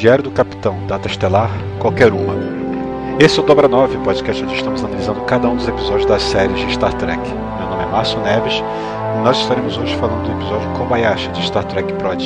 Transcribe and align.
Diário 0.00 0.24
do 0.24 0.30
Capitão, 0.30 0.86
Data 0.86 1.06
Estelar, 1.06 1.50
qualquer 1.78 2.10
uma. 2.10 2.34
Esse 3.18 3.38
é 3.38 3.42
o 3.42 3.44
Dobra 3.44 3.68
9, 3.68 3.98
podcast 3.98 4.42
onde 4.42 4.54
estamos 4.54 4.82
analisando 4.82 5.20
cada 5.26 5.46
um 5.46 5.56
dos 5.56 5.68
episódios 5.68 6.06
das 6.06 6.22
séries 6.22 6.58
de 6.58 6.72
Star 6.72 6.94
Trek. 6.94 7.20
Meu 7.20 7.68
nome 7.68 7.82
é 7.82 7.86
Márcio 7.86 8.18
Neves 8.20 8.54
e 8.54 9.22
nós 9.22 9.36
estaremos 9.36 9.76
hoje 9.76 9.94
falando 9.96 10.24
do 10.24 10.32
episódio 10.40 10.70
Kobayashi 10.78 11.28
de 11.32 11.42
Star 11.42 11.64
Trek 11.64 11.92
Prod. 11.92 12.18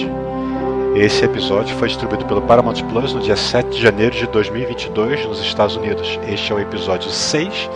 Esse 0.94 1.24
episódio 1.24 1.74
foi 1.74 1.88
distribuído 1.88 2.24
pelo 2.26 2.42
Paramount 2.42 2.80
Plus 2.92 3.12
no 3.12 3.20
dia 3.20 3.34
7 3.34 3.68
de 3.70 3.82
janeiro 3.82 4.14
de 4.14 4.28
2022 4.28 5.26
nos 5.26 5.40
Estados 5.40 5.74
Unidos. 5.74 6.20
Este 6.28 6.52
é 6.52 6.54
o 6.54 6.60
episódio 6.60 7.10
6 7.10 7.68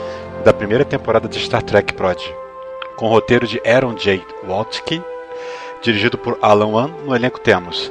da 0.44 0.52
primeira 0.52 0.84
temporada 0.84 1.26
de 1.26 1.40
Star 1.40 1.64
Trek 1.64 1.94
Prod, 1.94 2.22
com 2.94 3.08
roteiro 3.08 3.48
de 3.48 3.60
Aaron 3.66 3.96
J. 3.96 4.24
Waltke, 4.46 5.02
dirigido 5.82 6.16
por 6.16 6.38
Alan 6.40 6.66
Wan. 6.66 6.90
No 7.04 7.16
elenco 7.16 7.40
temos 7.40 7.90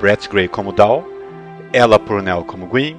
Brett 0.00 0.28
Gray 0.28 0.48
como 0.48 0.72
Dal, 0.72 1.13
ela 1.74 1.98
Purnell 1.98 2.44
como 2.44 2.68
Gwyn, 2.68 2.96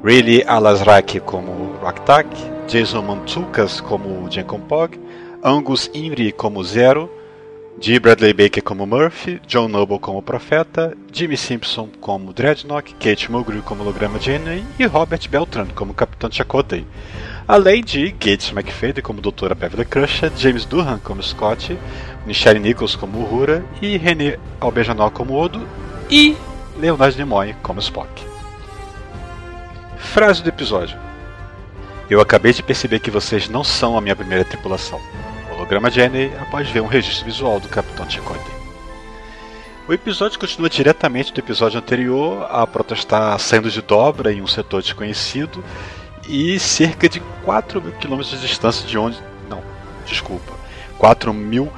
Riley 0.00 0.44
Alasraki 0.46 1.18
como 1.18 1.76
Raktak, 1.82 2.28
Jason 2.68 3.02
Mantzoukas 3.02 3.80
como 3.80 4.30
Jenkon 4.30 4.60
Pog, 4.60 4.92
Angus 5.42 5.90
Imri 5.92 6.30
como 6.30 6.62
Zero, 6.62 7.10
G. 7.80 7.98
Bradley 7.98 8.32
Baker 8.32 8.62
como 8.62 8.86
Murphy, 8.86 9.40
John 9.50 9.72
Noble 9.72 9.98
como 9.98 10.22
Profeta, 10.22 10.94
Jimmy 11.12 11.36
Simpson 11.36 11.90
como 12.00 12.32
Dreadnought, 12.32 12.94
Kate 13.00 13.28
Mulgrew 13.28 13.60
como 13.62 13.82
Holograma 13.82 14.20
Janeway 14.20 14.64
e 14.78 14.86
Robert 14.86 15.28
Beltran 15.28 15.66
como 15.74 15.92
Capitão 15.92 16.30
Chakotay. 16.30 16.86
Além 17.48 17.82
de 17.82 18.12
Gates 18.12 18.52
McFadden 18.52 19.02
como 19.02 19.20
Doutora 19.20 19.56
Beverly 19.56 19.84
Crusher, 19.84 20.30
James 20.36 20.64
Durham 20.64 21.00
como 21.00 21.20
Scott, 21.24 21.76
Michelle 22.24 22.60
Nichols 22.60 22.94
como 22.94 23.18
Uhura 23.18 23.64
e 23.82 23.96
René 23.96 24.38
Albejanol 24.60 25.10
como 25.10 25.34
Odo 25.34 25.66
e 26.08 26.36
Leonardo 26.82 27.16
Nimoy 27.16 27.54
como 27.62 27.78
Spock. 27.78 28.10
Frase 29.96 30.42
do 30.42 30.48
episódio: 30.48 30.98
Eu 32.10 32.20
acabei 32.20 32.52
de 32.52 32.60
perceber 32.60 32.98
que 32.98 33.08
vocês 33.08 33.48
não 33.48 33.62
são 33.62 33.96
a 33.96 34.00
minha 34.00 34.16
primeira 34.16 34.44
tripulação. 34.44 35.00
Holograma 35.52 35.88
Jenny 35.88 36.32
após 36.40 36.68
ver 36.68 36.80
um 36.80 36.88
registro 36.88 37.24
visual 37.24 37.60
do 37.60 37.68
Capitão 37.68 38.10
Chakotay. 38.10 38.52
O 39.86 39.92
episódio 39.92 40.40
continua 40.40 40.68
diretamente 40.68 41.32
do 41.32 41.38
episódio 41.38 41.78
anterior, 41.78 42.48
a 42.50 42.66
Prota 42.66 42.94
está 42.94 43.38
saindo 43.38 43.70
de 43.70 43.80
dobra 43.80 44.32
em 44.32 44.42
um 44.42 44.46
setor 44.48 44.82
desconhecido 44.82 45.64
e 46.28 46.58
cerca 46.58 47.08
de 47.08 47.20
4 47.44 47.80
mil 47.80 47.92
quilômetros 47.92 48.40
de 48.40 48.44
distância 48.44 48.88
de 48.88 48.98
onde. 48.98 49.22
Não, 49.48 49.62
desculpa. 50.04 50.52
4 50.98 51.32
mil 51.32 51.72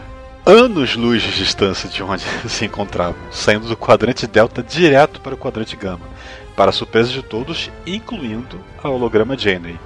anos-luz 0.47 1.23
de 1.23 1.33
distância 1.33 1.89
de 1.89 2.03
onde 2.03 2.23
se 2.49 2.67
encontravam, 2.67 3.17
saindo 3.31 3.67
do 3.67 3.77
quadrante 3.77 4.27
Delta 4.27 4.63
direto 4.63 5.21
para 5.21 5.35
o 5.35 5.39
quadrante 5.39 5.75
Gama, 5.75 6.07
para 6.55 6.71
a 6.71 6.73
surpresa 6.73 7.11
de 7.11 7.23
todos, 7.23 7.71
incluindo 7.87 8.61
a 8.83 8.89
holograma 8.89 9.39
Janeway. 9.39 9.79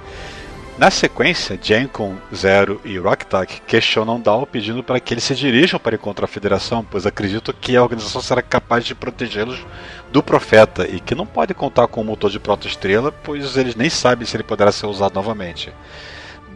Na 0.77 0.89
sequência, 0.89 1.59
Jenkon, 1.61 2.15
Zero 2.33 2.79
e 2.85 2.97
Rocktak 2.97 3.61
questionam 3.67 4.19
Dal 4.19 4.47
pedindo 4.47 4.81
para 4.81 4.97
que 4.97 5.13
eles 5.13 5.25
se 5.25 5.35
dirijam 5.35 5.77
para 5.77 5.95
encontrar 5.95 6.23
a 6.23 6.27
Federação, 6.27 6.85
pois 6.89 7.05
acreditam 7.05 7.53
que 7.59 7.75
a 7.75 7.83
organização 7.83 8.21
será 8.21 8.41
capaz 8.41 8.85
de 8.85 8.95
protegê-los 8.95 9.65
do 10.09 10.23
Profeta 10.23 10.87
e 10.87 11.01
que 11.01 11.13
não 11.13 11.25
pode 11.25 11.53
contar 11.53 11.87
com 11.87 11.99
o 11.99 12.05
motor 12.05 12.31
de 12.31 12.39
protoestrela, 12.39 13.11
pois 13.11 13.57
eles 13.57 13.75
nem 13.75 13.89
sabem 13.89 14.25
se 14.25 14.37
ele 14.37 14.43
poderá 14.43 14.71
ser 14.71 14.85
usado 14.85 15.15
novamente. 15.15 15.73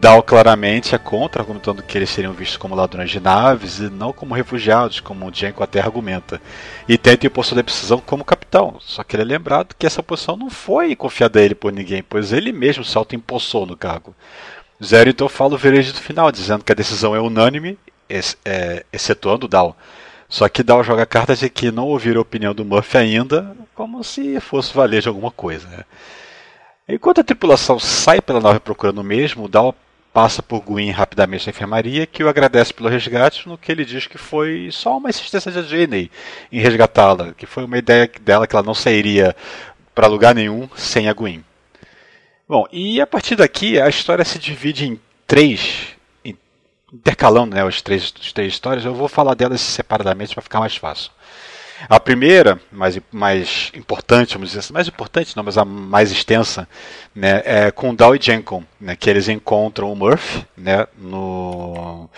Dal 0.00 0.22
claramente 0.22 0.94
é 0.94 0.98
contra, 0.98 1.40
argumentando 1.40 1.82
que 1.82 1.96
eles 1.96 2.10
seriam 2.10 2.32
vistos 2.32 2.58
como 2.58 2.74
ladrões 2.74 3.10
de 3.10 3.18
naves 3.18 3.78
e 3.78 3.88
não 3.88 4.12
como 4.12 4.34
refugiados, 4.34 5.00
como 5.00 5.26
o 5.26 5.32
Jenko 5.32 5.62
até 5.62 5.80
argumenta. 5.80 6.40
E 6.86 6.98
tenta 6.98 7.26
impor 7.26 7.44
sua 7.44 7.62
decisão 7.62 7.98
como 7.98 8.24
capitão, 8.24 8.76
só 8.80 9.02
que 9.02 9.16
ele 9.16 9.22
é 9.22 9.26
lembrado 9.26 9.74
que 9.78 9.86
essa 9.86 10.02
posição 10.02 10.36
não 10.36 10.50
foi 10.50 10.94
confiada 10.94 11.38
a 11.38 11.42
ele 11.42 11.54
por 11.54 11.72
ninguém, 11.72 12.02
pois 12.02 12.32
ele 12.32 12.52
mesmo 12.52 12.84
se 12.84 12.96
auto-impossou 12.98 13.64
no 13.64 13.76
cargo. 13.76 14.14
Zero 14.82 15.08
então 15.08 15.28
fala 15.28 15.54
o 15.54 15.58
veredito 15.58 16.00
final, 16.00 16.30
dizendo 16.30 16.64
que 16.64 16.72
a 16.72 16.74
decisão 16.74 17.16
é 17.16 17.20
unânime, 17.20 17.78
ex 18.08 18.36
é, 18.44 18.84
excetuando 18.92 19.48
Dal. 19.48 19.76
Só 20.28 20.48
que 20.48 20.62
Dal 20.62 20.82
joga 20.82 21.04
a 21.04 21.06
carta 21.06 21.34
de 21.34 21.48
que 21.48 21.70
não 21.70 21.86
ouviu 21.86 22.18
a 22.18 22.22
opinião 22.22 22.54
do 22.54 22.64
Murphy 22.64 22.98
ainda, 22.98 23.56
como 23.74 24.02
se 24.02 24.40
fosse 24.40 24.74
valer 24.74 25.00
de 25.00 25.08
alguma 25.08 25.30
coisa. 25.30 25.66
Né? 25.68 25.84
Enquanto 26.86 27.20
a 27.20 27.24
tripulação 27.24 27.78
sai 27.78 28.20
pela 28.20 28.40
nave 28.40 28.60
procurando 28.60 28.98
o 29.00 29.04
mesmo, 29.04 29.48
Dal 29.48 29.74
passa 30.12 30.42
por 30.42 30.60
Gwyn 30.60 30.90
rapidamente 30.90 31.46
na 31.46 31.50
enfermaria, 31.50 32.06
que 32.06 32.22
o 32.22 32.28
agradece 32.28 32.72
pelo 32.72 32.88
resgate, 32.88 33.48
no 33.48 33.58
que 33.58 33.72
ele 33.72 33.84
diz 33.84 34.06
que 34.06 34.18
foi 34.18 34.68
só 34.70 34.98
uma 34.98 35.08
insistência 35.08 35.50
de 35.50 35.66
Jenny 35.66 36.10
em 36.52 36.60
resgatá-la, 36.60 37.32
que 37.32 37.46
foi 37.46 37.64
uma 37.64 37.78
ideia 37.78 38.08
dela 38.20 38.46
que 38.46 38.54
ela 38.54 38.64
não 38.64 38.74
sairia 38.74 39.34
para 39.94 40.06
lugar 40.06 40.34
nenhum 40.34 40.68
sem 40.76 41.08
a 41.08 41.12
Gwyn. 41.12 41.42
Bom, 42.46 42.66
e 42.70 43.00
a 43.00 43.06
partir 43.06 43.34
daqui 43.34 43.80
a 43.80 43.88
história 43.88 44.24
se 44.24 44.38
divide 44.38 44.86
em 44.86 45.00
três, 45.26 45.96
intercalando 46.92 47.56
né, 47.56 47.66
as, 47.66 47.80
três, 47.80 48.12
as 48.20 48.32
três 48.32 48.52
histórias, 48.52 48.84
eu 48.84 48.94
vou 48.94 49.08
falar 49.08 49.34
delas 49.34 49.60
separadamente 49.62 50.34
para 50.34 50.42
ficar 50.42 50.60
mais 50.60 50.76
fácil. 50.76 51.10
A 51.88 52.00
primeira, 52.00 52.60
mais, 52.72 52.98
mais 53.12 53.70
importante, 53.74 54.34
vamos 54.34 54.48
dizer 54.48 54.60
assim, 54.60 54.72
mais 54.72 54.88
importante 54.88 55.36
não, 55.36 55.42
mas 55.42 55.58
a 55.58 55.64
mais 55.64 56.10
extensa, 56.10 56.68
né, 57.14 57.42
é 57.44 57.70
com 57.70 57.94
Dow 57.94 58.16
e 58.16 58.20
Jenkins, 58.20 58.62
né, 58.80 58.96
que 58.96 59.08
eles 59.08 59.28
encontram 59.28 59.92
o 59.92 59.96
Murphy 59.96 60.44
né, 60.56 60.86
no, 60.98 62.08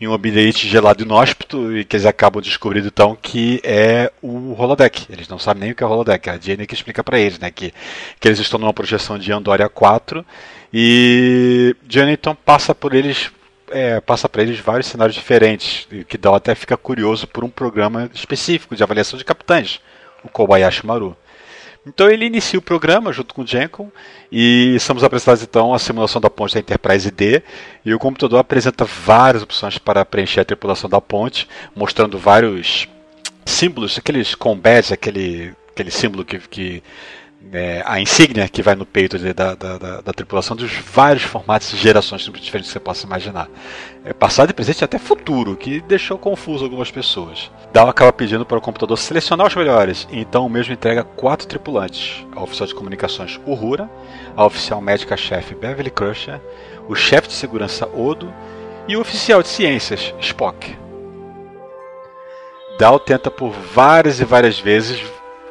em 0.00 0.06
um 0.06 0.12
ambiente 0.12 0.68
gelado 0.68 1.02
inóspito 1.02 1.76
e 1.76 1.84
que 1.84 1.96
eles 1.96 2.06
acabam 2.06 2.42
descobrindo 2.42 2.88
então 2.88 3.16
que 3.20 3.60
é 3.64 4.12
o 4.22 4.54
holodeck. 4.60 5.06
Eles 5.10 5.28
não 5.28 5.38
sabem 5.38 5.62
nem 5.62 5.72
o 5.72 5.74
que 5.74 5.82
é 5.82 5.86
o 5.86 5.90
holodeck. 5.90 6.28
A 6.30 6.38
Jenny 6.38 6.66
que 6.66 6.74
explica 6.74 7.02
para 7.02 7.18
eles 7.18 7.38
né, 7.38 7.50
que, 7.50 7.72
que 8.20 8.28
eles 8.28 8.38
estão 8.38 8.58
numa 8.58 8.72
projeção 8.72 9.18
de 9.18 9.32
Andoria 9.32 9.68
4 9.68 10.24
e 10.72 11.74
Jenny 11.88 12.12
então 12.12 12.34
passa 12.34 12.74
por 12.74 12.94
eles 12.94 13.30
é, 13.70 14.00
passa 14.00 14.28
para 14.28 14.42
eles 14.42 14.58
vários 14.60 14.86
cenários 14.86 15.14
diferentes, 15.14 15.86
que 16.08 16.18
dá 16.18 16.34
até 16.34 16.54
fica 16.54 16.76
curioso 16.76 17.26
por 17.26 17.44
um 17.44 17.48
programa 17.48 18.10
específico 18.14 18.76
de 18.76 18.82
avaliação 18.82 19.18
de 19.18 19.24
capitães, 19.24 19.80
o 20.22 20.28
Kobayashi 20.28 20.86
Maru. 20.86 21.16
Então 21.86 22.10
ele 22.10 22.26
inicia 22.26 22.58
o 22.58 22.62
programa 22.62 23.12
junto 23.12 23.32
com 23.32 23.42
o 23.42 23.46
Jenkins 23.46 23.88
e 24.30 24.76
somos 24.80 25.04
apresentados 25.04 25.44
então 25.44 25.72
a 25.72 25.78
simulação 25.78 26.20
da 26.20 26.28
ponte 26.28 26.54
da 26.54 26.58
Enterprise 26.58 27.08
D 27.12 27.40
e 27.84 27.94
o 27.94 27.98
computador 27.98 28.40
apresenta 28.40 28.84
várias 28.84 29.44
opções 29.44 29.78
para 29.78 30.04
preencher 30.04 30.40
a 30.40 30.44
tripulação 30.44 30.90
da 30.90 31.00
ponte, 31.00 31.48
mostrando 31.76 32.18
vários 32.18 32.88
símbolos, 33.44 33.96
aqueles 33.96 34.34
combats, 34.34 34.90
aquele, 34.90 35.54
aquele 35.70 35.92
símbolo 35.92 36.24
que, 36.24 36.40
que 36.40 36.82
é, 37.52 37.82
a 37.84 38.00
insígnia 38.00 38.48
que 38.48 38.62
vai 38.62 38.74
no 38.74 38.84
peito 38.84 39.18
da, 39.18 39.54
da, 39.54 39.78
da, 39.78 40.00
da, 40.00 40.12
tripulação 40.12 40.56
dos 40.56 40.72
vários 40.72 41.22
formatos 41.22 41.72
e 41.72 41.76
gerações 41.76 42.22
diferentes 42.22 42.68
que 42.68 42.72
você 42.72 42.80
possa 42.80 43.06
imaginar. 43.06 43.48
É, 44.04 44.12
passado, 44.12 44.52
presente 44.54 44.80
e 44.80 44.84
até 44.84 44.98
futuro, 44.98 45.56
que 45.56 45.80
deixou 45.80 46.18
confuso 46.18 46.64
algumas 46.64 46.90
pessoas. 46.90 47.50
Dow 47.72 47.88
acaba 47.88 48.12
pedindo 48.12 48.44
para 48.44 48.58
o 48.58 48.60
computador 48.60 48.96
selecionar 48.98 49.46
os 49.46 49.54
melhores, 49.54 50.08
então 50.10 50.46
o 50.46 50.50
mesmo 50.50 50.72
entrega 50.72 51.04
quatro 51.04 51.46
tripulantes: 51.46 52.24
a 52.34 52.42
oficial 52.42 52.66
de 52.66 52.74
comunicações 52.74 53.40
Uhura, 53.46 53.88
a 54.36 54.44
oficial 54.44 54.80
médica-chefe 54.80 55.54
Beverly 55.54 55.90
Crusher, 55.90 56.40
o 56.88 56.94
chefe 56.94 57.28
de 57.28 57.34
segurança 57.34 57.86
Odo 57.88 58.32
e 58.88 58.96
o 58.96 59.00
oficial 59.00 59.42
de 59.42 59.48
ciências 59.48 60.14
Spock. 60.20 60.76
Dow 62.78 62.98
tenta 62.98 63.30
por 63.30 63.50
várias 63.50 64.20
e 64.20 64.24
várias 64.24 64.60
vezes 64.60 65.00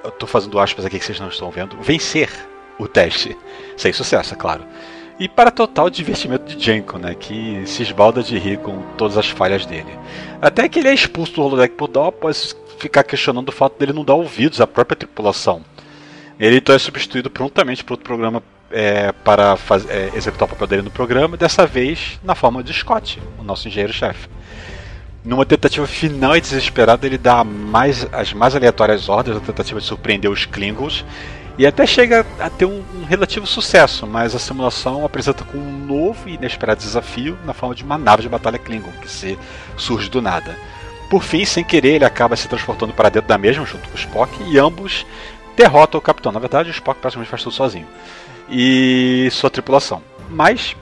eu 0.05 0.11
tô 0.11 0.27
fazendo 0.27 0.59
aspas 0.59 0.85
aqui 0.85 0.99
que 0.99 1.05
vocês 1.05 1.19
não 1.19 1.29
estão 1.29 1.49
vendo, 1.49 1.75
vencer 1.81 2.29
o 2.77 2.87
teste. 2.87 3.35
Sem 3.75 3.91
sucesso, 3.91 4.33
é 4.33 4.37
claro. 4.37 4.63
E 5.19 5.29
para 5.29 5.49
total 5.49 5.89
divertimento 5.89 6.55
de 6.55 6.63
Jenko, 6.63 6.97
né, 6.97 7.15
que 7.15 7.63
se 7.65 7.83
esbalda 7.83 8.21
de 8.21 8.37
rir 8.37 8.57
com 8.59 8.81
todas 8.97 9.17
as 9.17 9.27
falhas 9.27 9.65
dele. 9.65 9.97
Até 10.41 10.67
que 10.67 10.79
ele 10.79 10.89
é 10.89 10.93
expulso 10.93 11.33
do 11.33 11.41
holodeck 11.41 11.73
por 11.75 11.87
Dow 11.87 12.07
após 12.07 12.55
ficar 12.77 13.03
questionando 13.03 13.49
o 13.49 13.53
fato 13.53 13.79
dele 13.79 13.93
não 13.93 14.03
dar 14.03 14.15
ouvidos 14.15 14.59
à 14.59 14.67
própria 14.67 14.95
tripulação. 14.95 15.63
Ele 16.37 16.57
então 16.57 16.75
é 16.75 16.79
substituído 16.79 17.29
prontamente 17.29 17.83
por 17.83 17.93
outro 17.93 18.05
programa 18.05 18.43
é, 18.69 19.13
para 19.13 19.55
faz, 19.55 19.89
é, 19.89 20.11
executar 20.15 20.47
o 20.47 20.51
papel 20.51 20.67
dele 20.67 20.81
no 20.81 20.91
programa, 20.91 21.37
dessa 21.37 21.65
vez 21.65 22.19
na 22.21 22.35
forma 22.35 22.61
de 22.61 22.73
Scott, 22.73 23.21
o 23.39 23.43
nosso 23.43 23.69
engenheiro-chefe. 23.69 24.27
Numa 25.25 25.43
tentativa 25.43 25.87
final 25.87 26.37
e 26.37 26.41
desesperada, 26.41 27.07
ele 27.07 27.17
dá 27.17 27.43
mais, 27.43 28.07
as 28.11 28.31
mais 28.31 28.55
aleatórias 28.55 29.09
ordens 29.09 29.35
na 29.35 29.41
tentativa 29.41 29.79
de 29.79 29.85
surpreender 29.87 30.29
os 30.29 30.45
Klingons 30.45 31.03
e 31.57 31.65
até 31.65 31.87
chega 31.87 32.23
a 32.39 32.47
ter 32.47 32.65
um, 32.65 32.83
um, 32.93 33.05
relativo 33.05 33.47
sucesso, 33.47 34.05
mas 34.05 34.35
a 34.35 34.39
simulação 34.39 35.03
apresenta 35.03 35.43
com 35.43 35.57
um 35.57 35.85
novo 35.85 36.29
e 36.29 36.35
inesperado 36.35 36.79
desafio 36.81 37.35
na 37.43 37.53
forma 37.53 37.73
de 37.73 37.83
uma 37.83 37.97
nave 37.97 38.21
de 38.21 38.29
batalha 38.29 38.59
Klingon 38.59 38.91
que 39.01 39.09
se 39.09 39.35
surge 39.75 40.09
do 40.09 40.21
nada. 40.21 40.55
Por 41.09 41.23
fim, 41.23 41.43
sem 41.43 41.63
querer, 41.63 41.95
ele 41.95 42.05
acaba 42.05 42.35
se 42.35 42.47
transportando 42.47 42.93
para 42.93 43.09
dentro 43.09 43.27
da 43.27 43.37
mesma 43.37 43.65
junto 43.65 43.89
com 43.89 43.95
o 43.95 43.99
Spock 43.99 44.43
e 44.43 44.59
ambos 44.59 45.07
derrotam 45.55 45.97
o 45.97 46.03
capitão. 46.03 46.31
Na 46.31 46.39
verdade, 46.39 46.69
o 46.69 46.71
Spock 46.71 46.99
praticamente 46.99 47.31
faz 47.31 47.41
tudo 47.41 47.53
sozinho 47.53 47.87
e 48.47 49.27
sua 49.31 49.49
tripulação. 49.49 50.03
Mas 50.29 50.75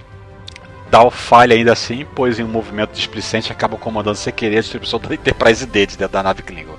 Dal 0.93 1.09
falha 1.09 1.55
ainda 1.55 1.73
assim, 1.73 2.05
pois 2.13 2.37
em 2.37 2.43
um 2.43 2.47
movimento 2.47 2.91
displicente 2.91 3.51
acaba 3.51 3.77
comandando 3.77 4.15
sem 4.15 4.31
querer 4.31 4.59
a 4.59 4.61
distribuição 4.61 4.99
da 4.99 5.11
Enterprise 5.11 5.65
D 5.65 5.87
dentro 5.87 6.07
da 6.07 6.21
nave 6.21 6.43
Klingon. 6.43 6.77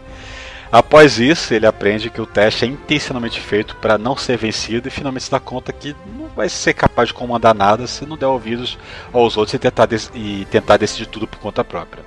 Após 0.70 1.19
isso, 1.19 1.52
ele 1.52 1.66
aprende 1.66 2.08
que 2.08 2.20
o 2.20 2.26
teste 2.26 2.64
é 2.64 2.69
intencionalmente 2.69 3.40
feito 3.40 3.75
para 3.75 3.99
não 3.99 4.16
ser 4.16 4.37
vencido 4.37 4.87
e 4.87 4.90
finalmente 4.93 5.25
se 5.25 5.32
dá 5.32 5.40
conta 5.40 5.72
que 5.72 5.96
não 6.16 6.28
vai 6.28 6.49
ser 6.49 6.75
capaz 6.75 7.08
de 7.08 7.14
comandar 7.14 7.56
nada 7.56 7.88
se 7.88 8.06
não 8.06 8.16
der 8.16 8.26
ouvidos 8.26 8.78
aos 9.12 9.37
outros 9.37 9.55
e 9.55 9.58
tentar, 9.58 9.88
e 10.14 10.46
tentar 10.49 10.76
decidir 10.76 11.06
tudo 11.06 11.26
por 11.26 11.40
conta 11.40 11.64
própria. 11.64 12.05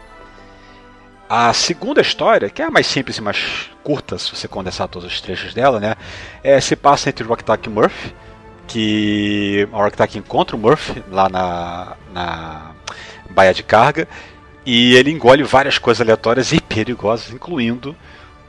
A 1.27 1.51
segunda 1.51 1.99
história, 1.99 2.49
que 2.49 2.61
é 2.61 2.65
a 2.65 2.71
mais 2.71 2.87
simples 2.87 3.17
e 3.17 3.21
mais 3.21 3.69
curta, 3.83 4.17
se 4.17 4.33
você 4.33 4.47
condensar 4.47 4.87
todos 4.87 5.11
os 5.11 5.19
trechos 5.19 5.53
dela, 5.53 5.77
né, 5.77 5.95
é, 6.41 6.61
se 6.61 6.73
passa 6.77 7.09
entre 7.09 7.25
Rocktack 7.25 7.67
e 7.67 7.69
Murphy, 7.69 8.15
que 8.67 9.67
a 9.71 9.89
que 9.89 9.97
tá 9.97 10.07
encontra 10.15 10.55
o 10.55 10.59
Murphy 10.59 11.03
lá 11.09 11.29
na, 11.29 11.95
na 12.13 12.71
baia 13.29 13.53
de 13.53 13.63
carga 13.63 14.07
e 14.65 14.95
ele 14.95 15.11
engole 15.11 15.43
várias 15.43 15.77
coisas 15.77 16.01
aleatórias 16.01 16.51
e 16.51 16.59
perigosas, 16.59 17.31
incluindo 17.31 17.95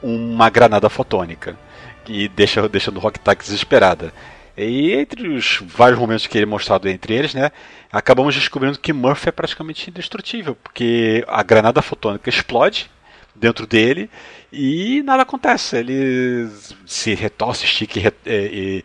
uma 0.02 0.50
granada 0.50 0.88
fotônica, 0.88 1.56
que 2.04 2.28
deixa, 2.28 2.68
deixa 2.68 2.90
o 2.90 2.98
Rock 2.98 3.20
Tack 3.20 3.42
desesperada. 3.42 4.12
E 4.56 4.92
entre 4.92 5.28
os 5.28 5.62
vários 5.64 5.98
momentos 5.98 6.26
que 6.26 6.36
ele 6.36 6.42
é 6.44 6.48
mostrado 6.48 6.88
entre 6.88 7.14
eles, 7.14 7.32
né, 7.32 7.52
acabamos 7.92 8.34
descobrindo 8.34 8.80
que 8.80 8.92
Murphy 8.92 9.28
é 9.28 9.32
praticamente 9.32 9.88
indestrutível, 9.88 10.56
porque 10.56 11.24
a 11.28 11.42
granada 11.44 11.80
fotônica 11.80 12.28
explode 12.28 12.90
dentro 13.32 13.64
dele 13.64 14.10
e 14.52 15.00
nada 15.04 15.22
acontece. 15.22 15.76
Ele 15.76 16.48
se 16.84 17.14
retorce, 17.14 17.64
estica 17.64 18.00
e, 18.00 18.12
e 18.26 18.84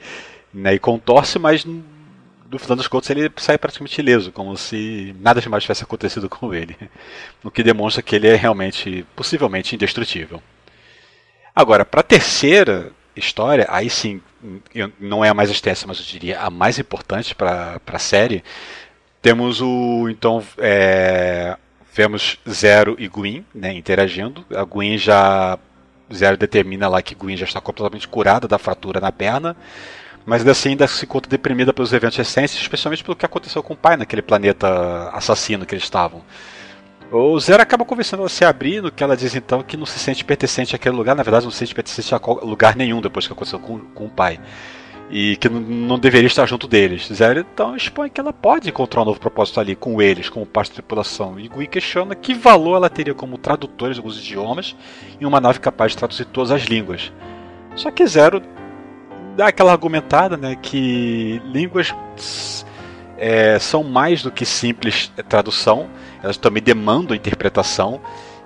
né, 0.54 0.74
e 0.74 0.80
contorce, 0.80 1.40
mas 1.40 1.66
no 1.66 2.60
final 2.60 2.78
das 2.78 2.88
contas 2.88 3.10
ele 3.10 3.32
sai 3.38 3.58
praticamente 3.58 4.00
ileso, 4.00 4.32
como 4.32 4.56
se 4.56 5.16
nada 5.20 5.42
demais 5.42 5.64
tivesse 5.64 5.84
acontecido 5.84 6.30
com 6.30 6.54
ele. 6.54 6.78
O 7.44 7.52
que 7.52 7.64
demonstra 7.64 8.02
que 8.02 8.16
ele 8.16 8.28
é 8.28 8.36
realmente, 8.36 9.06
possivelmente, 9.16 9.76
indestrutível. 9.76 10.42
Agora, 11.56 11.84
para 11.84 12.02
a 12.02 12.04
terceira 12.04 12.92
história, 13.16 13.66
aí 13.70 13.90
sim, 13.90 14.22
não 15.00 15.24
é 15.24 15.30
a 15.30 15.34
mais 15.34 15.50
extensa, 15.50 15.86
mas 15.88 16.00
eu 16.00 16.06
diria 16.06 16.40
a 16.40 16.50
mais 16.50 16.80
importante 16.80 17.36
para 17.36 17.80
a 17.86 18.00
série, 18.00 18.44
temos 19.22 19.62
o, 19.62 20.10
então, 20.10 20.44
é, 20.58 21.56
vemos 21.94 22.40
Zero 22.50 22.96
e 23.00 23.08
Gwyn 23.08 23.46
né, 23.54 23.72
interagindo. 23.74 24.46
A 24.54 24.64
Gwyn 24.64 24.98
já, 24.98 25.58
Zero 26.14 26.36
determina 26.36 26.88
lá 26.88 27.02
que 27.02 27.16
Gwyn 27.16 27.38
já 27.38 27.46
está 27.46 27.62
completamente 27.62 28.08
curada 28.08 28.48
da 28.48 28.58
fratura 28.58 29.00
na 29.00 29.12
perna, 29.12 29.56
mas 30.26 30.42
ainda 30.42 30.52
assim 30.52 30.70
ainda 30.70 30.88
se 30.88 31.06
conta 31.06 31.30
deprimida 31.30 31.74
pelos 31.74 31.92
eventos 31.94 32.18
recentes, 32.18 32.56
especialmente 32.56 33.04
pelo 33.04 33.16
que 33.16 33.26
aconteceu 33.26 33.62
com 33.62 33.74
o 33.74 33.78
pai 33.78 33.98
naquele 33.98 34.22
planeta 34.22 35.10
assassino 35.14 35.66
que 35.66 35.74
eles 35.74 35.84
estavam. 35.84 36.22
O 37.12 37.40
Zero 37.40 37.62
acaba 37.62 37.86
convencendo 37.86 38.24
a 38.24 38.30
se 38.30 38.44
abrir, 38.44 38.82
no 38.82 38.92
que 38.92 39.04
ela 39.04 39.16
diz 39.16 39.36
então 39.36 39.62
que 39.62 39.78
não 39.78 39.86
se 39.86 40.00
sente 40.00 40.26
pertencente 40.26 40.76
àquele 40.76 40.96
lugar, 40.96 41.16
na 41.16 41.22
verdade 41.22 41.46
não 41.46 41.52
se 41.52 41.60
sente 41.60 41.76
pertencente 41.76 42.16
a 42.16 42.20
lugar 42.44 42.76
nenhum 42.76 43.02
depois 43.02 43.28
que 43.28 43.34
aconteceu 43.34 43.60
com, 43.60 43.80
com 43.80 44.06
o 44.06 44.10
pai. 44.10 44.40
E 45.12 45.36
que 45.36 45.48
não, 45.48 46.00
deveria 46.00 46.26
estar 46.26 46.48
junto 46.48 46.68
deles. 46.68 47.08
Zero 47.14 47.40
então 47.40 47.76
expõe 47.76 48.10
que 48.10 48.20
ela 48.20 48.34
pode 48.34 48.70
encontrar 48.70 49.04
um 49.04 49.06
novo 49.06 49.20
propósito 49.20 49.60
ali 49.60 49.76
com 49.76 50.02
eles, 50.02 50.28
como 50.28 50.44
parte 50.44 50.70
da 50.70 50.76
tripulação. 50.76 51.40
E 51.40 51.48
Gui 51.48 51.68
questiona 51.68 52.16
que 52.16 52.34
valor 52.34 52.78
ela 52.78 52.90
teria 52.90 53.14
como 53.14 53.38
tradutora 53.38 53.94
de 53.94 54.00
alguns 54.00 54.18
idiomas 54.18 54.76
em 55.22 55.26
uma 55.26 55.40
nave 55.40 55.60
capaz 55.60 55.92
de 55.92 56.00
traduzir 56.00 56.26
todas 56.26 56.50
as 56.50 56.64
línguas. 56.64 57.12
Só 57.76 57.92
que 57.92 58.08
Zero 58.08 58.42
dá 59.36 59.48
aquela 59.48 59.72
argumentada, 59.72 60.38
né, 60.38 60.58
que 60.62 61.42
línguas 61.46 61.94
é, 63.18 63.58
são 63.60 63.84
mais 63.84 64.22
do 64.22 64.32
que 64.32 64.46
simples 64.46 65.12
tradução, 65.28 65.90
elas 66.22 66.38
também 66.38 66.62
demandam 66.62 67.16
interpretação 67.16 68.02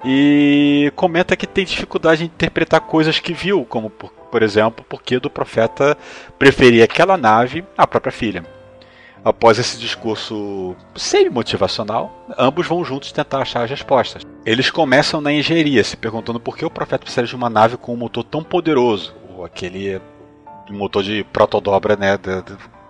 e 0.06 0.92
comenta 0.96 1.36
que 1.36 1.48
tem 1.48 1.66
dificuldade 1.66 2.24
em 2.24 2.28
interpretar 2.28 2.82
coisas 2.82 3.20
que 3.20 3.34
viu, 3.34 3.66
como 3.66 3.90
por, 3.90 4.12
por 4.12 4.44
exemplo, 4.44 4.86
porque 4.88 5.20
do 5.20 5.30
profeta 5.30 5.98
preferia 6.38 6.84
aquela 6.84 7.18
nave 7.18 7.64
à 7.78 7.88
própria 7.88 8.12
filha. 8.12 8.46
Após 9.26 9.60
esse 9.60 9.78
discurso 9.78 10.76
semi-motivacional, 10.96 12.26
ambos 12.38 12.66
vão 12.68 12.86
juntos 12.86 13.12
tentar 13.12 13.40
achar 13.40 13.64
as 13.64 13.70
respostas. 13.70 14.22
Eles 14.46 14.70
começam 14.70 15.20
na 15.20 15.34
engenharia, 15.34 15.84
se 15.84 15.98
perguntando 15.98 16.40
por 16.40 16.56
que 16.56 16.64
o 16.64 16.70
profeta 16.70 17.04
precisa 17.04 17.28
de 17.28 17.36
uma 17.36 17.50
nave 17.50 17.76
com 17.76 17.94
um 17.94 17.98
motor 17.98 18.24
tão 18.24 18.44
poderoso, 18.44 19.14
ou 19.36 19.44
aquele 19.44 20.00
motor 20.70 21.04
de 21.04 21.24
protodobra, 21.26 21.96
né, 21.96 22.20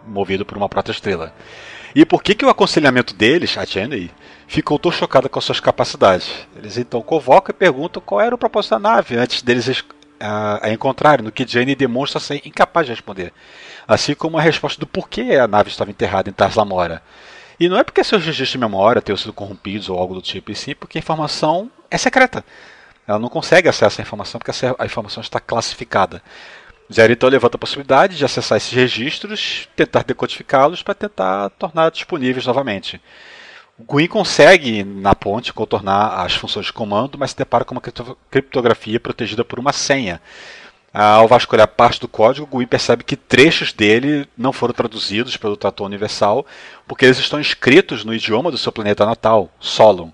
movido 0.06 0.46
por 0.46 0.58
uma 0.58 0.70
protoestrela. 0.70 1.34
E 1.96 2.06
por 2.06 2.22
que, 2.22 2.36
que 2.36 2.46
o 2.46 2.50
aconselhamento 2.50 3.14
deles, 3.14 3.58
a 3.58 3.66
Jenny, 3.66 4.12
ficou 4.48 4.78
tão 4.78 4.92
chocada 4.92 5.28
com 5.28 5.42
suas 5.42 5.60
capacidades? 5.60 6.48
Eles 6.56 6.78
então 6.78 7.02
convocam 7.02 7.54
e 7.54 7.58
perguntam 7.58 8.02
qual 8.06 8.22
era 8.22 8.36
o 8.36 8.38
propósito 8.38 8.72
da 8.72 8.80
nave 8.80 9.16
antes 9.16 9.42
deles 9.42 9.84
a, 10.20 10.70
encontrarem, 10.72 11.24
no 11.24 11.32
que 11.32 11.48
Jenny 11.48 11.76
demonstra 11.76 12.20
ser 12.20 12.42
incapaz 12.46 12.86
de 12.86 12.94
responder. 12.94 13.34
Assim 13.88 14.14
como 14.14 14.38
a 14.38 14.42
resposta 14.42 14.80
do 14.80 14.88
porquê 14.88 15.40
a 15.42 15.48
nave 15.48 15.70
estava 15.70 15.90
enterrada 15.90 16.30
em 16.30 16.34
Taslamora. 16.34 17.02
E 17.60 17.68
não 17.68 17.78
é 17.78 17.84
porque 17.84 18.04
seus 18.04 18.24
registros 18.24 18.52
de 18.52 18.58
memória 18.58 19.02
tenham 19.02 19.18
sido 19.18 19.34
corrompidos 19.34 19.90
ou 19.90 19.98
algo 19.98 20.14
do 20.14 20.22
tipo, 20.22 20.52
e 20.52 20.56
sim 20.56 20.76
porque 20.76 20.98
a 20.98 21.02
informação 21.02 21.72
é 21.90 21.98
secreta. 21.98 22.46
Ela 23.08 23.18
não 23.18 23.30
consegue 23.30 23.70
acessar 23.70 24.02
a 24.02 24.06
informação 24.06 24.40
porque 24.40 24.52
a 24.78 24.86
informação 24.86 25.22
está 25.22 25.40
classificada. 25.40 26.22
Zero 26.92 27.12
então 27.12 27.28
levanta 27.28 27.58
a 27.58 27.60
possibilidade 27.60 28.16
de 28.16 28.24
acessar 28.24 28.58
esses 28.58 28.72
registros, 28.72 29.68
tentar 29.76 30.04
decodificá-los 30.04 30.82
para 30.82 30.94
tentar 30.94 31.50
tornar 31.52 31.92
disponíveis 31.92 32.46
novamente. 32.46 33.02
O 33.78 33.84
Gwyn 33.84 34.08
consegue, 34.08 34.84
na 34.84 35.14
ponte, 35.14 35.54
contornar 35.54 36.26
as 36.26 36.34
funções 36.34 36.68
de 36.68 36.74
comando, 36.74 37.18
mas 37.18 37.32
se 37.32 37.38
depara 37.38 37.66
com 37.66 37.76
uma 37.76 37.82
criptografia 38.32 39.00
protegida 39.00 39.44
por 39.44 39.60
uma 39.60 39.74
senha. 39.74 40.22
Ao 40.94 41.28
vasculhar 41.28 41.68
parte 41.68 42.00
do 42.00 42.08
código, 42.08 42.48
o 42.48 42.50
Gwyn 42.50 42.66
percebe 42.66 43.04
que 43.04 43.16
trechos 43.16 43.72
dele 43.72 44.28
não 44.36 44.52
foram 44.52 44.74
traduzidos 44.74 45.38
pelo 45.38 45.58
Trator 45.58 45.86
Universal, 45.86 46.44
porque 46.88 47.06
eles 47.06 47.20
estão 47.20 47.40
escritos 47.40 48.04
no 48.04 48.16
idioma 48.16 48.50
do 48.50 48.58
seu 48.58 48.72
planeta 48.72 49.06
natal, 49.06 49.52
Solon. 49.60 50.10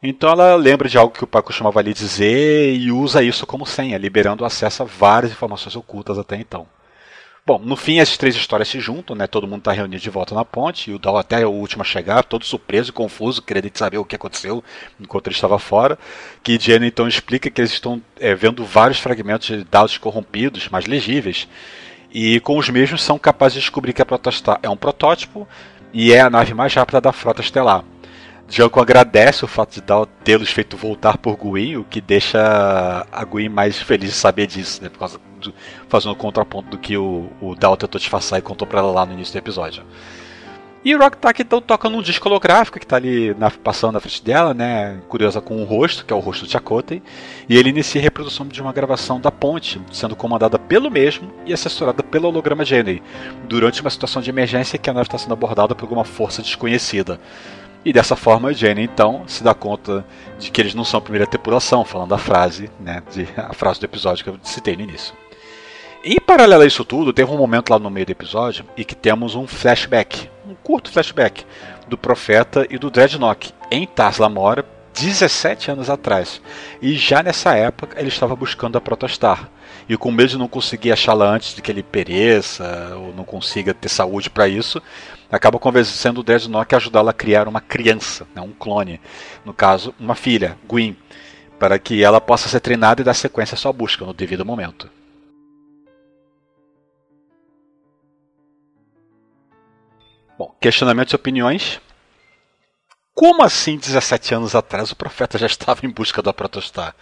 Então 0.00 0.30
ela 0.30 0.54
lembra 0.54 0.88
de 0.88 0.96
algo 0.96 1.12
que 1.12 1.24
o 1.24 1.26
pai 1.26 1.42
costumava 1.42 1.82
lhe 1.82 1.92
dizer 1.92 2.72
e 2.74 2.92
usa 2.92 3.22
isso 3.22 3.44
como 3.44 3.66
senha, 3.66 3.98
liberando 3.98 4.44
acesso 4.44 4.84
a 4.84 4.86
várias 4.86 5.32
informações 5.32 5.74
ocultas 5.74 6.16
até 6.18 6.36
então. 6.36 6.66
Bom, 7.44 7.58
no 7.58 7.74
fim 7.74 7.98
as 7.98 8.16
três 8.16 8.36
histórias 8.36 8.68
se 8.68 8.78
juntam, 8.78 9.16
né? 9.16 9.26
Todo 9.26 9.48
mundo 9.48 9.60
está 9.60 9.72
reunido 9.72 10.02
de 10.02 10.10
volta 10.10 10.34
na 10.34 10.44
ponte, 10.44 10.90
e 10.90 10.94
o 10.94 10.98
Dal 10.98 11.16
até 11.16 11.40
é 11.42 11.46
o 11.46 11.50
último 11.50 11.82
a 11.82 11.84
chegar, 11.84 12.22
todo 12.22 12.44
surpreso 12.44 12.90
e 12.90 12.92
confuso, 12.92 13.42
querendo 13.42 13.70
saber 13.74 13.98
o 13.98 14.04
que 14.04 14.14
aconteceu 14.14 14.62
enquanto 15.00 15.26
ele 15.28 15.34
estava 15.34 15.58
fora. 15.58 15.98
Que 16.44 16.58
Jenny 16.60 16.86
então 16.88 17.08
explica 17.08 17.50
que 17.50 17.60
eles 17.60 17.72
estão 17.72 18.00
é, 18.20 18.34
vendo 18.34 18.64
vários 18.64 19.00
fragmentos 19.00 19.48
de 19.48 19.64
dados 19.64 19.98
corrompidos, 19.98 20.68
mais 20.68 20.86
legíveis, 20.86 21.48
e 22.12 22.38
com 22.40 22.56
os 22.56 22.68
mesmos 22.68 23.02
são 23.02 23.18
capazes 23.18 23.54
de 23.54 23.60
descobrir 23.60 23.94
que 23.94 24.02
a 24.02 24.06
Protostar 24.06 24.60
é 24.62 24.68
um 24.68 24.76
protótipo 24.76 25.48
e 25.92 26.12
é 26.12 26.20
a 26.20 26.30
nave 26.30 26.54
mais 26.54 26.72
rápida 26.74 27.00
da 27.00 27.12
frota 27.12 27.40
estelar. 27.40 27.82
Janko 28.48 28.80
agradece 28.80 29.44
o 29.44 29.48
fato 29.48 29.74
de 29.74 29.82
tê-los 30.24 30.50
feito 30.50 30.76
voltar 30.76 31.18
por 31.18 31.36
Gwyn, 31.36 31.76
o 31.76 31.84
que 31.84 32.00
deixa 32.00 33.06
a 33.12 33.24
Gwyn 33.24 33.50
mais 33.50 33.78
feliz 33.78 34.10
de 34.10 34.16
saber 34.16 34.46
disso, 34.46 34.82
né? 34.82 34.88
Por 34.88 34.98
causa 34.98 35.20
do, 35.38 35.52
fazendo 35.88 36.12
o 36.12 36.16
contraponto 36.16 36.70
do 36.70 36.78
que 36.78 36.96
o, 36.96 37.30
o 37.42 37.54
Dal 37.54 37.76
tentou 37.76 37.98
disfarçar 37.98 38.38
e 38.38 38.42
contou 38.42 38.66
pra 38.66 38.80
ela 38.80 38.90
lá 38.90 39.04
no 39.04 39.12
início 39.12 39.34
do 39.34 39.38
episódio. 39.38 39.84
E 40.84 40.94
o 40.94 41.10
Tack 41.10 41.42
então 41.42 41.60
toca 41.60 41.90
num 41.90 42.00
disco 42.00 42.28
holográfico 42.28 42.78
que 42.78 42.84
está 42.86 42.96
ali 42.96 43.34
na, 43.34 43.50
passando 43.50 43.92
na 43.92 44.00
frente 44.00 44.24
dela, 44.24 44.54
né? 44.54 44.98
Curiosa 45.08 45.40
com 45.40 45.60
o 45.60 45.64
rosto, 45.64 46.04
que 46.04 46.12
é 46.12 46.16
o 46.16 46.20
rosto 46.20 46.46
do 46.46 46.50
Chakotay. 46.50 47.02
E 47.48 47.56
ele 47.58 47.68
inicia 47.68 48.00
a 48.00 48.02
reprodução 48.02 48.46
de 48.46 48.62
uma 48.62 48.72
gravação 48.72 49.20
da 49.20 49.30
ponte, 49.30 49.80
sendo 49.92 50.16
comandada 50.16 50.58
pelo 50.58 50.88
mesmo 50.90 51.30
e 51.44 51.52
assessorada 51.52 52.02
pelo 52.02 52.28
holograma 52.28 52.64
Jenny, 52.64 53.02
durante 53.48 53.80
uma 53.82 53.90
situação 53.90 54.22
de 54.22 54.30
emergência 54.30 54.78
que 54.78 54.88
a 54.88 54.94
nave 54.94 55.08
está 55.08 55.18
sendo 55.18 55.34
abordada 55.34 55.74
por 55.74 55.84
alguma 55.84 56.04
força 56.04 56.40
desconhecida. 56.40 57.20
E 57.84 57.92
dessa 57.92 58.16
forma, 58.16 58.52
Jenny 58.52 58.82
então 58.82 59.22
se 59.26 59.42
dá 59.42 59.54
conta 59.54 60.04
de 60.38 60.50
que 60.50 60.60
eles 60.60 60.74
não 60.74 60.84
são 60.84 60.98
a 60.98 61.00
primeira 61.00 61.26
tripulação, 61.26 61.84
falando 61.84 62.14
a 62.14 62.18
frase, 62.18 62.70
né, 62.78 63.02
de, 63.12 63.28
a 63.36 63.52
frase 63.52 63.80
do 63.80 63.84
episódio 63.84 64.24
que 64.24 64.30
eu 64.30 64.38
citei 64.42 64.76
no 64.76 64.82
início. 64.82 65.14
Em 66.04 66.20
paralelo 66.20 66.62
a 66.62 66.66
isso 66.66 66.84
tudo, 66.84 67.12
teve 67.12 67.30
um 67.30 67.36
momento 67.36 67.70
lá 67.70 67.78
no 67.78 67.90
meio 67.90 68.06
do 68.06 68.12
episódio 68.12 68.64
em 68.76 68.84
que 68.84 68.94
temos 68.94 69.34
um 69.34 69.46
flashback, 69.46 70.28
um 70.46 70.54
curto 70.54 70.90
flashback, 70.90 71.44
do 71.88 71.98
Profeta 71.98 72.66
e 72.70 72.78
do 72.78 72.90
Dreadnought 72.90 73.54
em 73.70 73.86
Tars 73.86 74.18
Lamora, 74.18 74.64
17 74.94 75.70
anos 75.70 75.88
atrás. 75.88 76.40
E 76.82 76.94
já 76.94 77.22
nessa 77.22 77.54
época 77.54 77.98
ele 77.98 78.08
estava 78.08 78.36
buscando 78.36 78.76
a 78.76 78.80
Protostar. 78.80 79.48
E 79.88 79.96
com 79.96 80.10
medo 80.10 80.30
de 80.30 80.38
não 80.38 80.48
conseguir 80.48 80.92
achá-la 80.92 81.26
antes 81.26 81.54
de 81.54 81.62
que 81.62 81.70
ele 81.70 81.82
pereça 81.82 82.92
ou 82.96 83.14
não 83.14 83.24
consiga 83.24 83.72
ter 83.72 83.88
saúde 83.88 84.28
para 84.28 84.48
isso, 84.48 84.82
acaba 85.30 85.58
convencendo 85.58 86.20
o 86.20 86.22
Dreadnought 86.22 86.74
a 86.74 86.78
ajudá-la 86.78 87.10
a 87.10 87.14
criar 87.14 87.48
uma 87.48 87.60
criança, 87.60 88.26
né, 88.34 88.40
um 88.40 88.52
clone. 88.52 89.00
No 89.44 89.52
caso, 89.52 89.94
uma 89.98 90.14
filha, 90.14 90.58
Gwyn, 90.66 90.96
para 91.58 91.78
que 91.78 92.02
ela 92.02 92.20
possa 92.20 92.48
ser 92.48 92.60
treinada 92.60 93.00
e 93.00 93.04
dar 93.04 93.14
sequência 93.14 93.54
à 93.54 93.58
sua 93.58 93.72
busca 93.72 94.04
no 94.04 94.14
devido 94.14 94.44
momento. 94.44 94.90
Bom, 100.38 100.54
questionamentos 100.60 101.12
e 101.12 101.16
opiniões. 101.16 101.80
Como 103.12 103.42
assim 103.42 103.76
17 103.76 104.36
anos 104.36 104.54
atrás 104.54 104.92
o 104.92 104.96
profeta 104.96 105.36
já 105.36 105.46
estava 105.46 105.84
em 105.84 105.90
busca 105.90 106.22
da 106.22 106.32
Protostar? 106.32 106.94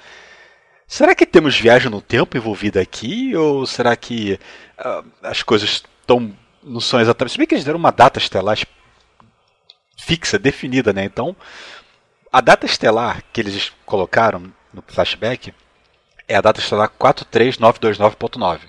Será 0.86 1.14
que 1.14 1.26
temos 1.26 1.58
viagem 1.58 1.90
no 1.90 2.00
tempo 2.00 2.38
envolvida 2.38 2.80
aqui? 2.80 3.36
Ou 3.36 3.66
será 3.66 3.94
que 3.94 4.40
uh, 4.78 5.12
as 5.22 5.42
coisas 5.42 5.68
estão. 6.00 6.34
Não 6.66 6.80
são 6.80 7.00
exatamente. 7.00 7.32
Se 7.32 7.38
bem 7.38 7.46
que 7.46 7.54
eles 7.54 7.64
deram 7.64 7.78
uma 7.78 7.92
data 7.92 8.18
estelar 8.18 8.58
fixa, 9.96 10.38
definida, 10.38 10.92
né? 10.92 11.04
Então, 11.04 11.34
a 12.30 12.40
data 12.40 12.66
estelar 12.66 13.22
que 13.32 13.40
eles 13.40 13.72
colocaram 13.86 14.52
no 14.72 14.82
flashback 14.86 15.54
é 16.28 16.36
a 16.36 16.40
data 16.40 16.60
estelar 16.60 16.90
43929.9 16.90 18.60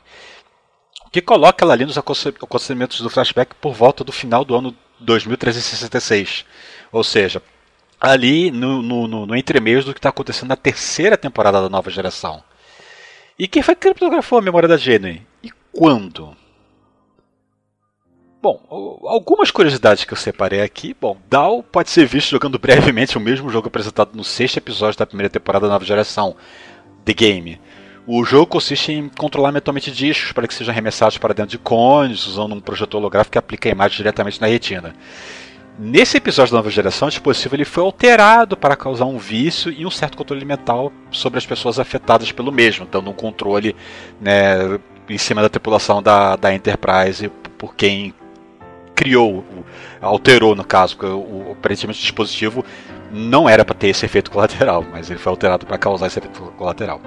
que 1.11 1.21
coloca 1.21 1.63
ela 1.63 1.73
ali 1.73 1.85
nos 1.85 1.97
acontecimentos 1.97 3.01
do 3.01 3.09
flashback 3.09 3.55
por 3.55 3.73
volta 3.73 4.03
do 4.03 4.11
final 4.11 4.43
do 4.43 4.55
ano 4.55 4.75
2366. 4.99 6.45
Ou 6.91 7.03
seja, 7.03 7.41
ali 7.99 8.51
no, 8.51 8.81
no, 8.81 9.07
no, 9.07 9.25
no 9.25 9.35
do 9.35 9.93
que 9.93 9.99
está 9.99 10.09
acontecendo 10.09 10.49
na 10.49 10.55
terceira 10.55 11.17
temporada 11.17 11.61
da 11.61 11.69
nova 11.69 11.89
geração. 11.89 12.43
E 13.37 13.47
quem 13.47 13.61
foi 13.61 13.75
que 13.75 13.81
criptografou 13.81 14.39
a 14.39 14.41
memória 14.41 14.67
da 14.67 14.77
Genui? 14.77 15.21
E 15.43 15.51
quando? 15.71 16.35
Bom, 18.47 18.61
algumas 19.03 19.51
curiosidades 19.51 20.05
que 20.05 20.13
eu 20.13 20.17
separei 20.17 20.61
aqui. 20.61 20.95
Bom, 21.01 21.17
Dal 21.29 21.61
pode 21.61 21.89
ser 21.89 22.05
visto 22.05 22.29
jogando 22.29 22.57
brevemente 22.57 23.17
o 23.17 23.19
mesmo 23.19 23.49
jogo 23.49 23.67
apresentado 23.67 24.11
no 24.13 24.23
sexto 24.23 24.55
episódio 24.55 24.97
da 24.97 25.05
primeira 25.05 25.29
temporada 25.29 25.67
da 25.67 25.73
nova 25.73 25.83
geração, 25.83 26.33
The 27.03 27.11
Game. 27.11 27.59
O 28.07 28.23
jogo 28.23 28.45
consiste 28.45 28.93
em 28.93 29.09
controlar 29.09 29.51
mentalmente 29.51 29.91
discos 29.91 30.31
para 30.31 30.47
que 30.47 30.53
sejam 30.53 30.71
arremessados 30.71 31.17
para 31.17 31.33
dentro 31.33 31.51
de 31.51 31.57
cones, 31.57 32.25
usando 32.25 32.55
um 32.55 32.61
projetor 32.61 33.01
holográfico 33.01 33.33
que 33.33 33.37
aplica 33.37 33.67
a 33.67 33.73
imagem 33.73 33.97
diretamente 33.97 34.39
na 34.39 34.47
retina. 34.47 34.95
Nesse 35.77 36.15
episódio 36.15 36.53
da 36.53 36.59
nova 36.59 36.69
geração, 36.69 37.09
o 37.09 37.11
dispositivo 37.11 37.53
ele 37.53 37.65
foi 37.65 37.83
alterado 37.83 38.55
para 38.55 38.77
causar 38.77 39.07
um 39.07 39.17
vício 39.17 39.73
e 39.73 39.85
um 39.85 39.91
certo 39.91 40.15
controle 40.15 40.45
mental 40.45 40.93
sobre 41.11 41.37
as 41.37 41.45
pessoas 41.45 41.79
afetadas 41.79 42.31
pelo 42.31 42.53
mesmo, 42.53 42.87
dando 42.89 43.09
um 43.09 43.13
controle 43.13 43.75
né, 44.21 44.79
em 45.09 45.17
cima 45.17 45.41
da 45.41 45.49
tripulação 45.49 46.01
da, 46.01 46.37
da 46.37 46.53
Enterprise 46.53 47.29
por 47.57 47.75
quem 47.75 48.13
criou, 48.97 49.45
alterou 50.01 50.55
no 50.55 50.65
caso, 50.65 50.97
porque 50.97 51.13
o, 51.13 51.51
aparentemente 51.51 51.99
o 51.99 52.01
dispositivo 52.01 52.65
não 53.11 53.47
era 53.47 53.63
para 53.63 53.75
ter 53.75 53.89
esse 53.89 54.03
efeito 54.03 54.31
colateral, 54.31 54.83
mas 54.91 55.09
ele 55.09 55.19
foi 55.19 55.29
alterado 55.29 55.67
para 55.67 55.77
causar 55.77 56.07
esse 56.07 56.17
efeito 56.17 56.41
colateral. 56.57 56.99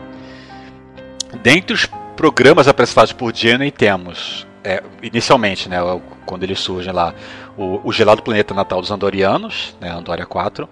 Dentre 1.43 1.75
os 1.75 1.87
programas 2.17 2.69
apresentados 2.69 3.13
por 3.13 3.35
Jenny 3.35 3.73
temos, 3.73 4.47
é, 4.63 4.83
inicialmente, 5.03 5.69
né, 5.69 5.79
quando 6.25 6.45
eles 6.45 6.61
surgem 6.61 6.93
lá, 6.93 7.13
o, 7.57 7.81
o 7.83 7.93
Gelado 7.93 8.23
Planeta 8.23 8.55
Natal 8.55 8.81
dos 8.81 8.91
Andorianos, 8.91 9.75
né, 9.81 9.91
Andoria 9.91 10.27
4, 10.27 10.69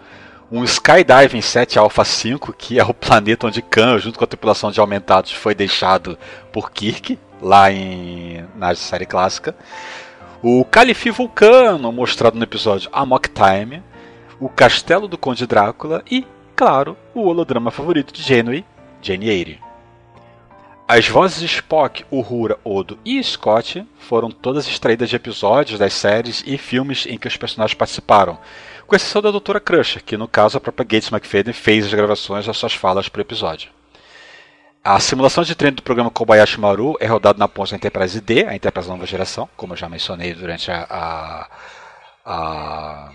um 0.50 0.64
Skydiving 0.64 1.42
7 1.42 1.78
Alpha 1.78 2.04
5, 2.04 2.52
que 2.54 2.78
é 2.78 2.84
o 2.84 2.94
planeta 2.94 3.46
onde 3.46 3.60
Khan, 3.60 3.98
junto 3.98 4.18
com 4.18 4.24
a 4.24 4.28
tripulação 4.28 4.70
de 4.70 4.80
aumentados, 4.80 5.32
foi 5.32 5.54
deixado 5.54 6.16
por 6.52 6.70
Kirk, 6.70 7.18
lá 7.42 7.70
em, 7.70 8.44
na 8.56 8.74
série 8.74 9.06
clássica. 9.06 9.54
O 10.40 10.64
Califi 10.64 11.10
Vulcano, 11.10 11.90
mostrado 11.90 12.36
no 12.36 12.44
episódio 12.44 12.88
Amok 12.92 13.28
Time. 13.28 13.82
O 14.38 14.48
Castelo 14.48 15.08
do 15.08 15.18
Conde 15.18 15.48
Drácula 15.48 16.04
e, 16.08 16.24
claro, 16.54 16.96
o 17.12 17.24
holodrama 17.24 17.72
favorito 17.72 18.12
de 18.12 18.22
Janeway, 18.22 18.64
Jane 19.02 19.28
Eyre. 19.28 19.60
As 20.86 21.08
vozes 21.08 21.40
de 21.40 21.46
Spock, 21.46 22.04
Uhura, 22.08 22.56
Odo 22.62 23.00
e 23.04 23.20
Scott 23.20 23.84
foram 23.98 24.30
todas 24.30 24.68
extraídas 24.68 25.10
de 25.10 25.16
episódios 25.16 25.76
das 25.76 25.92
séries 25.92 26.44
e 26.46 26.56
filmes 26.56 27.04
em 27.04 27.18
que 27.18 27.26
os 27.26 27.36
personagens 27.36 27.76
participaram, 27.76 28.38
com 28.86 28.94
exceção 28.94 29.20
da 29.20 29.32
Doutora 29.32 29.58
Crusher, 29.58 30.04
que 30.04 30.16
no 30.16 30.28
caso 30.28 30.56
a 30.56 30.60
própria 30.60 30.84
Gates 30.84 31.10
McFadden 31.10 31.52
fez 31.52 31.84
as 31.84 31.92
gravações 31.92 32.46
das 32.46 32.56
suas 32.56 32.74
falas 32.74 33.08
para 33.08 33.18
o 33.18 33.22
episódio. 33.22 33.70
A 34.82 34.98
simulação 35.00 35.44
de 35.44 35.54
treino 35.54 35.76
do 35.76 35.82
programa 35.82 36.10
Kobayashi 36.10 36.60
Maru 36.60 36.96
é 37.00 37.06
rodada 37.06 37.38
na 37.38 37.48
ponte 37.48 37.70
da 37.70 37.76
Enterprise 37.76 38.20
D, 38.20 38.46
a 38.46 38.54
Enterprise 38.54 38.88
Nova 38.88 39.04
Geração, 39.06 39.48
como 39.56 39.72
eu 39.72 39.76
já 39.76 39.88
mencionei 39.88 40.32
durante 40.34 40.70
a, 40.70 40.86
a, 40.88 41.48
a 42.24 43.12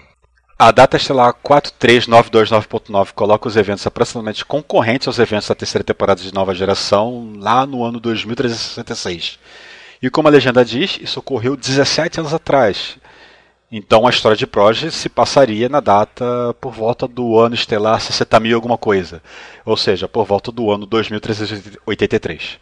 a 0.57 0.71
data 0.71 0.95
estelar 0.95 1.33
43929.9 1.43 3.11
coloca 3.13 3.47
os 3.47 3.57
eventos 3.57 3.85
aproximadamente 3.85 4.45
concorrentes 4.45 5.07
aos 5.07 5.19
eventos 5.19 5.49
da 5.49 5.55
terceira 5.55 5.83
temporada 5.83 6.21
de 6.21 6.33
nova 6.33 6.53
geração, 6.53 7.33
lá 7.37 7.65
no 7.65 7.83
ano 7.83 7.99
2366. 7.99 9.39
E 10.01 10.09
como 10.09 10.27
a 10.27 10.31
legenda 10.31 10.63
diz, 10.63 10.97
isso 11.01 11.19
ocorreu 11.19 11.57
17 11.57 12.19
anos 12.19 12.33
atrás. 12.33 12.97
Então 13.75 14.05
a 14.05 14.11
história 14.11 14.37
de 14.37 14.45
Proj 14.45 14.91
se 14.91 15.09
passaria 15.09 15.67
na 15.67 15.79
data 15.79 16.55
por 16.61 16.71
volta 16.71 17.07
do 17.07 17.39
ano 17.39 17.55
estelar 17.55 17.99
60 17.99 18.39
mil 18.39 18.55
alguma 18.55 18.77
coisa. 18.77 19.19
Ou 19.65 19.75
seja, 19.75 20.07
por 20.07 20.27
volta 20.27 20.51
do 20.51 20.69
ano 20.69 20.85
2383. 20.85 22.59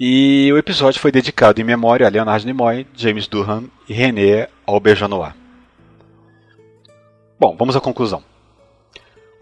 E 0.00 0.50
o 0.52 0.58
episódio 0.58 1.00
foi 1.00 1.12
dedicado 1.12 1.60
em 1.60 1.64
memória 1.64 2.08
a 2.08 2.10
Leonard 2.10 2.44
Nimoy, 2.44 2.88
James 2.92 3.28
Durham 3.28 3.70
e 3.88 3.92
René 3.92 4.48
Auberjonois. 4.66 5.32
Bom, 7.38 7.54
vamos 7.56 7.76
à 7.76 7.80
conclusão. 7.80 8.29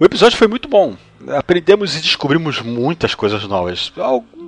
O 0.00 0.04
episódio 0.04 0.38
foi 0.38 0.46
muito 0.46 0.68
bom. 0.68 0.96
Aprendemos 1.36 1.96
e 1.96 2.00
descobrimos 2.00 2.62
muitas 2.62 3.16
coisas 3.16 3.42
novas. 3.48 3.92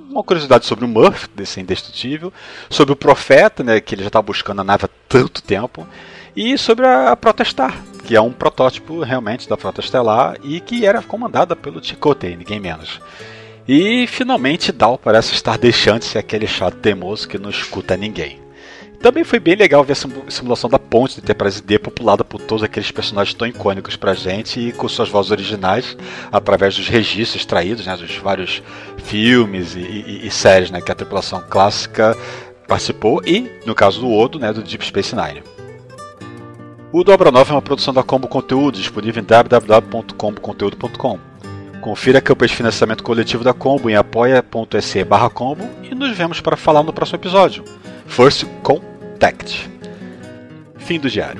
Uma 0.09 0.23
curiosidade 0.23 0.65
sobre 0.65 0.85
o 0.85 0.87
Murphy, 0.87 1.27
desse 1.35 1.59
indestrutível, 1.59 2.31
sobre 2.69 2.93
o 2.93 2.95
Profeta, 2.95 3.61
né, 3.61 3.81
que 3.81 3.93
ele 3.93 4.03
já 4.03 4.07
estava 4.07 4.23
buscando 4.23 4.61
a 4.61 4.63
nave 4.63 4.85
há 4.85 4.89
tanto 5.09 5.43
tempo, 5.43 5.85
e 6.33 6.57
sobre 6.57 6.87
a 6.87 7.17
Protestar, 7.17 7.83
que 8.05 8.15
é 8.15 8.21
um 8.21 8.31
protótipo 8.31 9.01
realmente 9.01 9.49
da 9.49 9.57
Frota 9.57 9.81
Estelar 9.81 10.37
e 10.41 10.61
que 10.61 10.85
era 10.85 11.01
comandada 11.01 11.53
pelo 11.53 11.83
Chakotay, 11.83 12.37
ninguém 12.37 12.59
menos. 12.59 13.01
E 13.67 14.07
finalmente 14.07 14.71
Dal 14.71 14.97
parece 14.97 15.33
estar 15.33 15.57
deixando 15.57 15.99
de 15.99 16.05
ser 16.05 16.19
aquele 16.19 16.47
chato 16.47 16.77
teimoso 16.77 17.27
que 17.27 17.37
não 17.37 17.49
escuta 17.49 17.97
ninguém. 17.97 18.39
Também 19.01 19.23
foi 19.23 19.39
bem 19.39 19.55
legal 19.55 19.83
ver 19.83 19.93
a 19.93 20.29
simulação 20.29 20.69
da 20.69 20.77
ponte 20.77 21.15
de 21.15 21.21
Enterprise 21.21 21.59
D 21.61 21.79
populada 21.79 22.23
por 22.23 22.39
todos 22.39 22.63
aqueles 22.63 22.91
personagens 22.91 23.33
tão 23.33 23.47
icônicos 23.47 23.95
pra 23.95 24.13
gente 24.13 24.59
e 24.59 24.71
com 24.71 24.87
suas 24.87 25.09
vozes 25.09 25.31
originais 25.31 25.97
através 26.31 26.75
dos 26.75 26.87
registros 26.87 27.41
extraídos, 27.41 27.87
né, 27.87 27.97
dos 27.97 28.15
vários 28.17 28.61
filmes 29.03 29.75
e, 29.75 29.79
e, 29.79 30.27
e 30.27 30.31
séries 30.31 30.69
né, 30.69 30.79
que 30.81 30.91
a 30.91 30.95
tripulação 30.95 31.43
clássica 31.49 32.15
participou 32.67 33.23
e, 33.25 33.51
no 33.65 33.73
caso 33.73 34.01
do 34.01 34.11
Odo, 34.11 34.37
né, 34.37 34.53
do 34.53 34.61
Deep 34.61 34.85
Space 34.85 35.15
Nine. 35.15 35.41
O 36.93 37.03
Dobra 37.03 37.31
Nova 37.31 37.53
é 37.53 37.55
uma 37.55 37.61
produção 37.61 37.91
da 37.93 38.03
Combo 38.03 38.27
Conteúdo, 38.27 38.77
disponível 38.77 39.23
em 39.23 39.25
www.comboconteúdo.com. 39.25 41.17
Confira 41.81 42.19
a 42.19 42.21
campanha 42.21 42.49
de 42.49 42.55
financiamento 42.55 43.03
coletivo 43.03 43.43
da 43.43 43.53
Combo 43.53 43.89
em 43.89 43.95
apoia.se 43.95 45.03
combo 45.33 45.67
e 45.81 45.95
nos 45.95 46.15
vemos 46.15 46.39
para 46.39 46.55
falar 46.55 46.83
no 46.83 46.93
próximo 46.93 47.17
episódio. 47.17 47.63
First 48.05 48.45
Contact. 49.21 49.69
Fim 50.79 50.99
do 50.99 51.07
diário. 51.07 51.39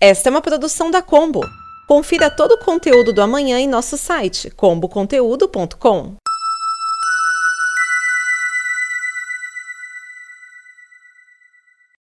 Esta 0.00 0.28
é 0.28 0.30
uma 0.30 0.40
produção 0.40 0.90
da 0.90 1.02
Combo. 1.02 1.42
Confira 1.86 2.30
todo 2.30 2.52
o 2.52 2.64
conteúdo 2.64 3.12
do 3.12 3.20
amanhã 3.20 3.60
em 3.60 3.68
nosso 3.68 3.98
site 3.98 4.50
comboconteúdo.com. 4.56 6.21